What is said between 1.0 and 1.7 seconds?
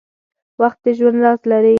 راز لري.